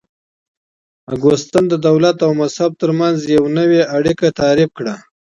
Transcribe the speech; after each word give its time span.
اګوستين 1.13 1.63
د 1.69 1.73
دولت 1.87 2.17
او 2.25 2.31
مذهب 2.41 2.71
ترمنځ 2.81 3.17
يوه 3.35 3.49
نوې 3.57 3.81
اړيکه 3.97 4.27
تعريف 4.39 4.69
کړه. 4.77 4.95